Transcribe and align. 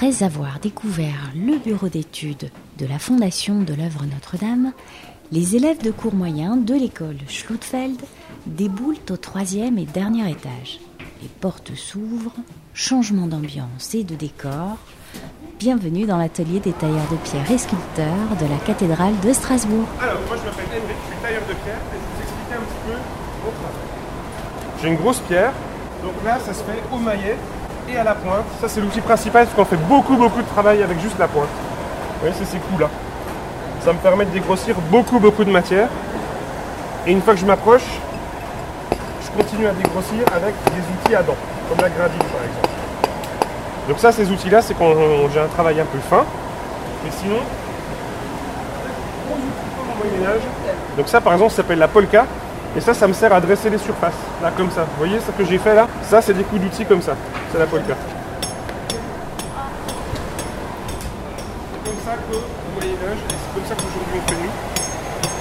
Après 0.00 0.22
avoir 0.22 0.60
découvert 0.60 1.30
le 1.36 1.58
bureau 1.58 1.88
d'études 1.88 2.50
de 2.78 2.86
la 2.86 2.98
Fondation 2.98 3.60
de 3.60 3.74
l'œuvre 3.74 4.06
Notre-Dame, 4.10 4.72
les 5.30 5.56
élèves 5.56 5.82
de 5.82 5.90
cours 5.90 6.14
moyen 6.14 6.56
de 6.56 6.72
l'école 6.72 7.18
Schlutfeld 7.28 8.00
déboulent 8.46 8.96
au 9.10 9.18
troisième 9.18 9.76
et 9.76 9.84
dernier 9.84 10.30
étage. 10.30 10.80
Les 11.20 11.28
portes 11.28 11.74
s'ouvrent, 11.74 12.32
changement 12.72 13.26
d'ambiance 13.26 13.94
et 13.94 14.02
de 14.02 14.14
décor. 14.14 14.78
Bienvenue 15.58 16.06
dans 16.06 16.16
l'atelier 16.16 16.60
des 16.60 16.72
tailleurs 16.72 17.10
de 17.10 17.16
pierre 17.16 17.50
et 17.50 17.58
sculpteurs 17.58 18.36
de 18.40 18.46
la 18.46 18.56
cathédrale 18.64 19.20
de 19.22 19.34
Strasbourg. 19.34 19.86
Alors, 20.00 20.22
moi 20.28 20.38
je 20.38 20.46
m'appelle 20.48 20.80
je 20.80 21.12
suis 21.12 21.22
tailleur 21.22 21.42
de 21.42 21.52
pierre 21.62 21.76
et 21.76 21.98
je 21.98 22.00
vais 22.00 22.14
vous 22.16 22.22
expliquer 22.22 22.54
un 22.54 22.62
petit 22.62 22.86
peu 22.86 22.96
mon. 23.44 24.80
J'ai 24.80 24.88
une 24.88 24.96
grosse 24.96 25.20
pierre, 25.28 25.52
donc 26.02 26.14
là 26.24 26.40
ça 26.40 26.54
se 26.54 26.62
fait 26.64 26.82
au 26.90 26.96
maillet 26.96 27.36
à 27.96 28.04
la 28.04 28.14
pointe. 28.14 28.44
Ça 28.60 28.68
c'est 28.68 28.80
l'outil 28.80 29.00
principal 29.00 29.44
parce 29.44 29.56
qu'on 29.56 29.64
fait 29.64 29.82
beaucoup 29.88 30.16
beaucoup 30.16 30.42
de 30.42 30.48
travail 30.48 30.82
avec 30.82 31.00
juste 31.00 31.18
la 31.18 31.28
pointe. 31.28 31.48
Vous 31.48 32.20
voyez, 32.20 32.34
c'est 32.38 32.44
ces 32.44 32.58
coups 32.58 32.80
là. 32.80 32.88
Ça 33.84 33.92
me 33.92 33.98
permet 33.98 34.24
de 34.26 34.30
dégrossir 34.30 34.74
beaucoup 34.90 35.18
beaucoup 35.18 35.44
de 35.44 35.50
matière. 35.50 35.88
Et 37.06 37.12
une 37.12 37.22
fois 37.22 37.34
que 37.34 37.40
je 37.40 37.46
m'approche, 37.46 37.86
je 39.22 39.42
continue 39.42 39.66
à 39.66 39.72
dégrossir 39.72 40.20
avec 40.34 40.54
des 40.66 40.80
outils 40.80 41.14
à 41.14 41.22
dents, 41.22 41.36
comme 41.68 41.78
la 41.78 41.88
gradine 41.88 42.18
par 42.18 42.42
exemple. 42.42 42.68
Donc 43.88 43.98
ça, 43.98 44.12
ces 44.12 44.30
outils-là, 44.30 44.62
c'est 44.62 44.74
quand 44.74 44.94
j'ai 45.32 45.40
un 45.40 45.48
travail 45.48 45.80
un 45.80 45.84
peu 45.84 45.98
fin. 45.98 46.24
Mais 47.04 47.10
sinon. 47.10 47.38
Donc 50.96 51.08
ça, 51.08 51.20
par 51.20 51.32
exemple, 51.32 51.50
ça 51.50 51.58
s'appelle 51.58 51.78
la 51.78 51.88
polka. 51.88 52.26
Et 52.76 52.80
ça, 52.80 52.94
ça 52.94 53.08
me 53.08 53.12
sert 53.12 53.32
à 53.32 53.40
dresser 53.40 53.68
les 53.68 53.78
surfaces. 53.78 54.14
Là, 54.42 54.52
comme 54.56 54.70
ça. 54.70 54.82
Vous 54.82 54.98
voyez 54.98 55.18
ce 55.20 55.32
que 55.32 55.44
j'ai 55.44 55.58
fait 55.58 55.74
là? 55.74 55.88
Ça, 56.02 56.22
c'est 56.22 56.34
des 56.34 56.44
coups 56.44 56.60
d'outils 56.60 56.84
comme 56.86 57.02
ça. 57.02 57.16
C'est 57.50 57.58
la 57.58 57.66
polka. 57.66 57.94
C'est 61.72 61.90
comme 61.90 61.98
ça 62.04 62.12
qu'au 62.30 62.38
Moyen-Âge, 62.74 63.18
et 63.18 63.34
c'est 63.34 63.52
comme 63.54 63.66
ça 63.68 63.74
qu'aujourd'hui 63.74 64.14
on 64.14 64.22
fait 64.28 64.36
nous, 64.36 64.52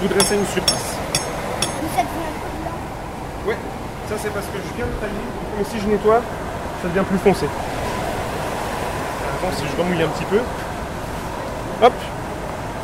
vous 0.00 0.08
dressez 0.08 0.34
une 0.36 0.46
surface. 0.46 0.96
Ouais, 3.46 3.56
ça 4.08 4.14
c'est 4.22 4.32
parce 4.32 4.46
que 4.46 4.56
je 4.56 4.76
viens 4.76 4.86
de 4.86 4.92
tailler. 4.92 5.26
Mais 5.58 5.64
si 5.64 5.78
je 5.78 5.86
nettoie, 5.88 6.22
ça 6.82 6.88
devient 6.88 7.04
plus 7.06 7.18
foncé. 7.18 7.46
Attends, 9.34 9.52
si 9.56 9.64
je 9.70 9.76
remouille 9.80 10.02
un 10.02 10.08
petit 10.08 10.24
peu. 10.24 10.40
Hop 11.82 11.92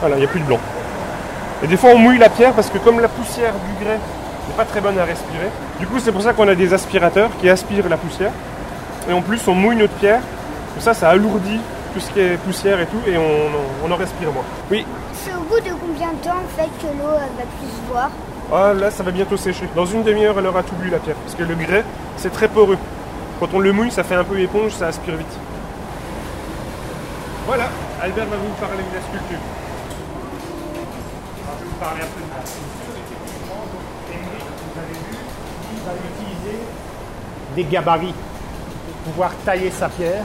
Voilà, 0.01 0.17
il 0.17 0.19
n'y 0.21 0.25
a 0.27 0.29
plus 0.29 0.41
de 0.41 0.47
blanc. 0.47 0.61
Et 1.63 1.67
des 1.67 1.77
fois 1.79 1.91
on 1.95 1.99
mouille 1.99 2.19
la 2.19 2.29
pierre 2.29 2.53
parce 2.53 2.69
que 2.69 2.77
comme 2.79 3.01
la 3.01 3.09
poussière 3.09 3.55
du 3.55 3.85
grès 3.85 3.99
n'est 4.49 4.57
pas 4.57 4.65
très 4.65 4.81
bonne 4.81 4.99
à 4.99 5.05
respirer, 5.05 5.51
du 5.81 5.87
coup 5.87 5.99
c'est 5.99 6.13
pour 6.13 6.23
ça 6.23 6.33
qu'on 6.33 6.49
a 6.49 6.55
des 6.55 6.73
aspirateurs 6.73 7.31
qui 7.41 7.49
aspirent 7.49 7.89
la 7.89 7.97
poussière. 7.97 8.33
Et 9.09 9.13
en 9.13 9.23
plus 9.23 9.47
on 9.49 9.55
mouille 9.55 9.77
notre 9.77 9.95
pierre. 9.95 10.21
Comme 10.75 10.83
ça, 10.83 10.93
ça 10.93 11.09
alourdit 11.09 11.61
tout 11.95 12.01
ce 12.01 12.11
qui 12.11 12.21
est 12.21 12.37
poussière 12.39 12.79
et 12.81 12.87
tout 12.87 12.99
et 13.07 13.17
on, 13.17 13.87
on 13.87 13.91
en 13.91 13.97
respire 13.97 14.31
moins. 14.33 14.45
Oui, 14.71 14.85
C'est 15.15 15.33
au 15.35 15.41
bout 15.41 15.59
de 15.61 15.75
combien 15.81 16.13
de 16.13 16.19
temps 16.19 16.37
en 16.45 16.61
fait 16.61 16.69
que 16.81 16.87
l'eau 16.99 17.09
va 17.09 17.45
plus 17.59 17.69
se 17.69 17.91
voir 17.91 18.11
Ah 18.53 18.75
là 18.75 18.91
ça 18.91 19.03
va 19.03 19.11
bientôt 19.11 19.37
sécher. 19.39 19.67
Dans 19.75 19.87
une 19.87 20.03
demi-heure 20.03 20.35
elle 20.39 20.47
aura 20.47 20.63
tout 20.63 20.75
bu 20.77 20.91
la 20.91 20.99
pierre. 20.99 21.17
Parce 21.25 21.35
que 21.35 21.45
le 21.45 21.55
grès 21.55 21.83
c'est 22.19 22.33
très 22.33 22.49
poreux. 22.49 22.77
Quand 23.41 23.49
on 23.55 23.61
le 23.61 23.73
mouille 23.73 23.91
ça 23.91 24.03
fait 24.05 24.15
un 24.17 24.25
peu 24.25 24.39
éponge, 24.39 24.73
ça 24.73 24.89
aspire 24.89 25.17
vite. 25.17 25.37
Voilà, 27.47 27.65
Albert 28.03 28.27
va 28.27 28.37
vous 28.37 28.53
parler 28.61 28.83
de 28.83 28.95
la 28.97 29.03
sculpture. 29.03 29.39
Je 31.59 31.65
vais 31.65 31.71
vous 31.71 31.77
parler 31.77 32.03
un 32.03 32.07
peu 32.07 32.21
de 32.21 32.31
la 32.31 32.47
sculpture. 32.47 32.95
Effectivement, 33.07 33.63
vous 33.73 34.79
avez 34.79 34.93
vu, 34.93 35.17
va 35.85 35.93
utiliser 35.93 36.59
des 37.55 37.65
gabarits 37.65 38.15
pour 39.05 39.13
pouvoir 39.13 39.33
tailler 39.45 39.71
sa 39.71 39.89
pierre. 39.89 40.25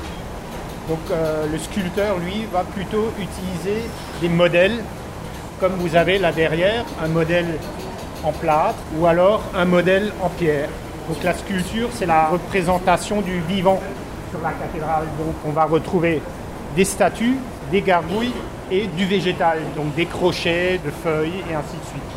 Donc 0.89 0.99
euh, 1.11 1.45
le 1.51 1.57
sculpteur, 1.57 2.17
lui, 2.17 2.45
va 2.51 2.63
plutôt 2.63 3.11
utiliser 3.19 3.87
des 4.19 4.29
modèles, 4.29 4.83
comme 5.59 5.73
vous 5.73 5.95
avez 5.95 6.17
là 6.17 6.31
derrière, 6.31 6.83
un 7.03 7.07
modèle 7.07 7.57
en 8.23 8.31
plâtre 8.31 8.79
ou 8.97 9.05
alors 9.05 9.41
un 9.55 9.65
modèle 9.65 10.11
en 10.21 10.29
pierre. 10.29 10.69
Donc 11.07 11.23
la 11.23 11.33
sculpture, 11.33 11.89
c'est 11.93 12.05
la 12.05 12.27
représentation 12.27 13.21
du 13.21 13.39
vivant 13.41 13.79
sur 14.31 14.41
la 14.41 14.51
cathédrale. 14.51 15.05
Donc 15.17 15.35
on 15.45 15.51
va 15.51 15.65
retrouver 15.65 16.21
des 16.75 16.85
statues, 16.85 17.37
des 17.71 17.81
gargouilles 17.81 18.33
et 18.71 18.87
du 18.87 19.05
végétal, 19.05 19.59
donc 19.75 19.93
des 19.95 20.05
crochets, 20.05 20.79
de 20.83 20.89
feuilles 20.91 21.43
et 21.49 21.53
ainsi 21.53 21.75
de 21.77 21.85
suite. 21.85 22.11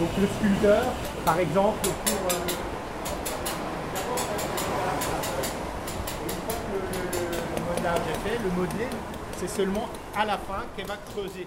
Donc 0.00 0.08
le 0.18 0.26
sculpteur, 0.26 0.82
par 1.24 1.38
exemple, 1.38 1.78
pour 1.82 2.14
euh, 2.32 2.40
une 6.24 6.30
fois 6.46 6.56
que 6.56 6.72
le, 6.72 7.20
le- 7.20 7.64
modelage 7.68 8.06
est 8.12 8.28
fait, 8.28 8.38
le 8.42 8.50
modelé, 8.60 8.86
c'est 9.38 9.48
seulement 9.50 9.88
à 10.16 10.24
la 10.24 10.38
fin 10.38 10.62
qu'elle 10.76 10.86
va 10.86 10.96
creuser. 11.12 11.46